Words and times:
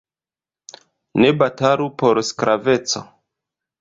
Ne 1.23 1.29
batalu 1.43 1.87
por 2.03 2.23
sklaveco! 2.31 3.07